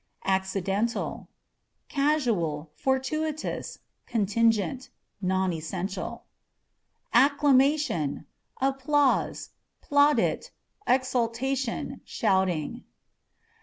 Accidentalâ€" 0.25 1.27
casual, 1.87 2.71
fortuitous, 2.73 3.77
contingent; 4.07 4.89
non 5.21 5.51
essentiaL 5.53 5.91
b2 5.93 5.95
4 6.01 6.17
ACCâ€" 6.17 6.17
ACE. 6.17 6.21
Acclamation 7.13 8.25
â€" 8.63 8.67
applause, 8.69 9.49
plaudit, 9.83 10.49
exultation, 10.87 12.01
shouting. 12.03 12.83